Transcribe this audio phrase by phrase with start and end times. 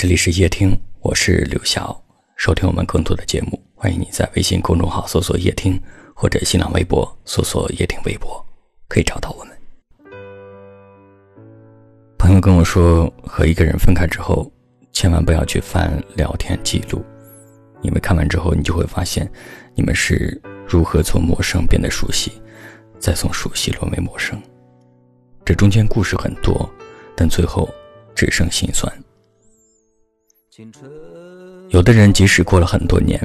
[0.00, 1.94] 这里是夜听，我是刘晓。
[2.34, 5.78] 收听我们更多的节目，欢迎你在微信公众号搜索“夜听”
[6.16, 8.42] 或者新浪微博搜索“夜听微博”，
[8.88, 9.54] 可以找到我们。
[12.16, 14.50] 朋友跟我说，和一个人分开之后，
[14.90, 17.04] 千万不要去翻聊天记录，
[17.82, 19.30] 因为看完之后，你就会发现，
[19.74, 22.40] 你们是如何从陌生变得熟悉，
[22.98, 24.40] 再从熟悉沦为陌生。
[25.44, 26.66] 这中间故事很多，
[27.14, 27.68] 但最后
[28.14, 28.90] 只剩心酸。
[31.70, 33.20] 有的人即使过了很多年，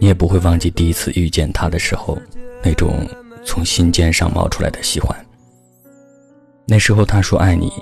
[0.00, 2.18] 你也不会忘记第一次遇见他的时候
[2.62, 3.06] 那种
[3.44, 5.16] 从心尖上冒出来的喜欢。
[6.66, 7.72] 那时候他说爱你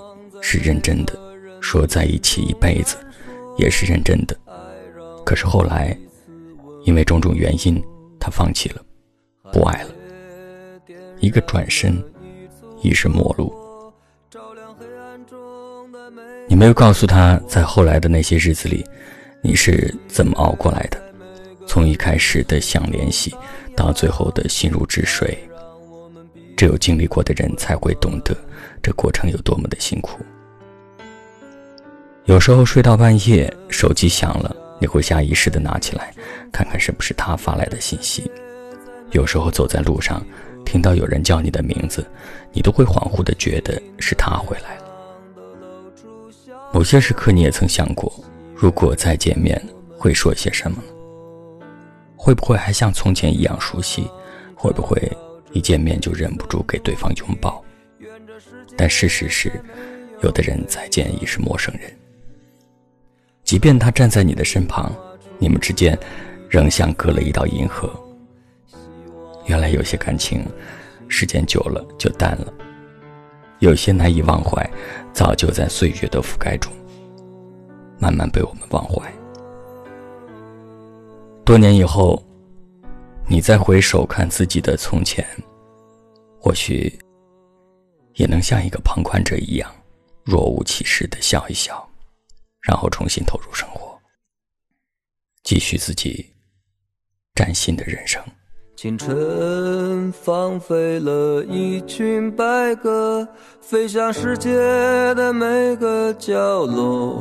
[0.42, 1.18] 是认真的，
[1.60, 2.96] 说在一起一辈子
[3.56, 4.36] 也是认真的。
[5.24, 5.96] 可是后来，
[6.84, 7.82] 因为种种原因，
[8.20, 8.82] 他放弃了，
[9.50, 9.88] 不爱了。
[11.18, 11.96] 一个转身，
[12.82, 13.50] 已是陌路。
[16.54, 18.86] 你没有告诉他，在后来的那些日子里。
[19.42, 21.02] 你是怎么熬过来的？
[21.66, 23.34] 从一开始的想联系，
[23.74, 25.36] 到最后的心如止水，
[26.56, 28.36] 只有经历过的人才会懂得
[28.80, 30.20] 这过程有多么的辛苦。
[32.26, 36.14] 有时候睡到半夜，手机响了，你会下意识的拿起来，
[36.52, 38.30] 看看是不是他发来的信息；
[39.10, 40.24] 有时候走在路上，
[40.64, 42.06] 听到有人叫你的名字，
[42.52, 44.83] 你都会恍惚的觉得是他回来了。
[46.74, 48.12] 某些时刻，你也曾想过。
[48.52, 49.62] 如果再见面，
[49.96, 51.64] 会说些什么呢？
[52.16, 54.10] 会不会还像从前一样熟悉？
[54.56, 55.00] 会不会
[55.52, 57.62] 一见面就忍不住给对方拥抱？
[58.76, 59.52] 但事实是，
[60.24, 61.82] 有的人再见已是陌生人。
[63.44, 64.92] 即便他站在你的身旁，
[65.38, 65.96] 你们之间
[66.50, 67.88] 仍像隔了一道银河。
[69.46, 70.44] 原来有些感情，
[71.06, 72.52] 时间久了就淡了；
[73.64, 74.70] 有些难以忘怀，
[75.14, 76.70] 早就在岁月的覆盖中。
[77.98, 79.10] 慢慢被我们忘怀。
[81.46, 82.22] 多年以后，
[83.26, 85.26] 你再回首看自己的从前，
[86.38, 86.92] 或许
[88.16, 89.74] 也能像一个旁观者一样，
[90.24, 91.88] 若无其事的笑一笑，
[92.60, 93.98] 然后重新投入生活，
[95.42, 96.30] 继续自己
[97.34, 98.22] 崭新的人生。
[98.76, 103.26] 清晨放飞了一群白鸽，
[103.60, 104.52] 飞向世界
[105.14, 107.16] 的每个角落。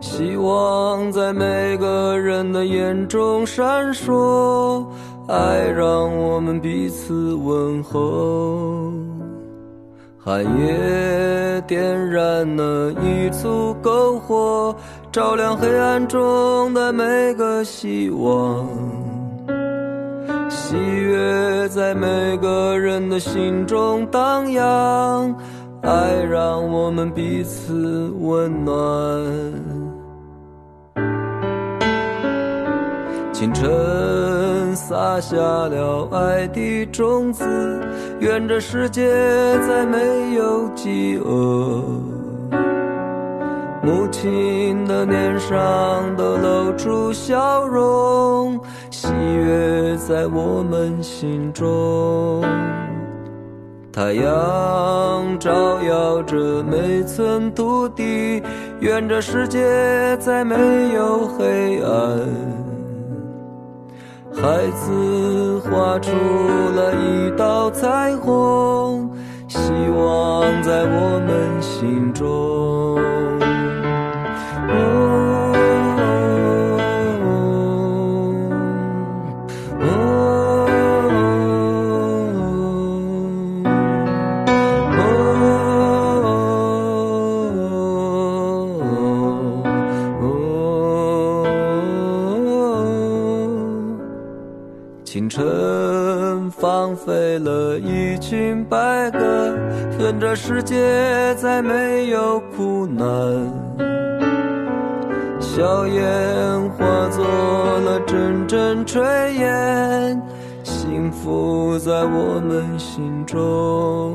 [0.00, 4.86] 希望在每个人的眼中闪烁，
[5.28, 8.92] 爱让我们彼此问候。
[10.18, 14.76] 寒夜点燃了一簇篝火，
[15.10, 18.68] 照亮黑暗中的每个希望。
[20.74, 25.32] 喜悦在每个人的心中荡漾，
[25.82, 28.74] 爱让我们彼此温暖。
[33.32, 37.44] 清晨撒下了爱的种子，
[38.18, 39.08] 愿这世界
[39.60, 41.84] 再没有饥饿。
[43.80, 48.58] 母亲的脸上都露出笑容，
[49.24, 52.42] 喜悦在我们心中。
[53.90, 58.42] 太阳照耀着每寸土地，
[58.80, 60.54] 愿这世界再没
[60.92, 62.18] 有黑暗。
[64.34, 66.10] 孩子画出
[66.74, 69.10] 了一道彩虹，
[69.48, 69.58] 希
[69.88, 73.23] 望在我们心中。
[97.04, 99.54] 飞了一群白鸽，
[100.00, 103.06] 愿这世界再没有苦难。
[105.38, 106.02] 硝烟
[106.70, 109.02] 化作了阵阵炊
[109.32, 110.22] 烟，
[110.62, 114.14] 幸福在我们心中。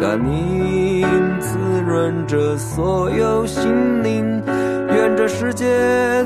[0.00, 1.06] 甘宁
[1.38, 4.42] 滋润着所有心灵，
[4.88, 5.66] 愿这世界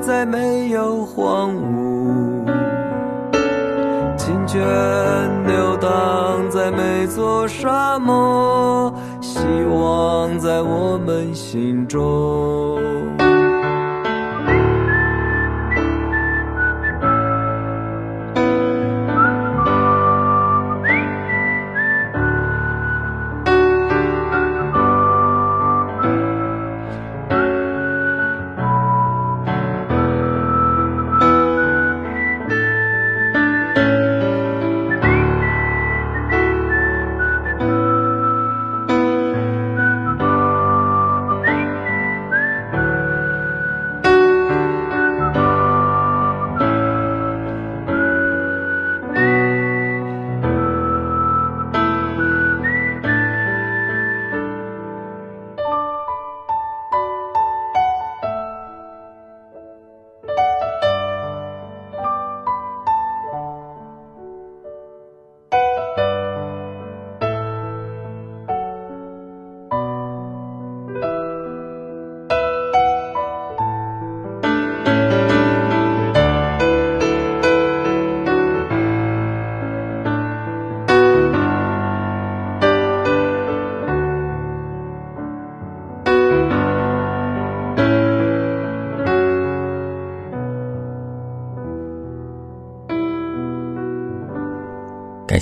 [0.01, 2.72] 再没有荒芜。
[4.59, 12.92] 流淌在每座沙漠，希望在我们心中。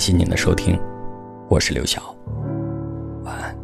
[0.01, 0.81] 谢您的收听，
[1.47, 2.15] 我是刘晓，
[3.23, 3.60] 晚安。